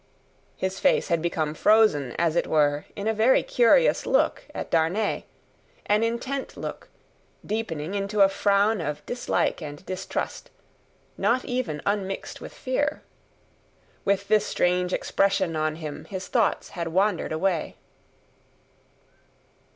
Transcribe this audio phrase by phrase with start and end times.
[0.57, 5.25] His face had become frozen, as it were, in a very curious look at Darnay:
[5.85, 6.89] an intent look,
[7.45, 10.49] deepening into a frown of dislike and distrust,
[11.19, 13.03] not even unmixed with fear.
[14.03, 17.75] With this strange expression on him his thoughts had wandered away.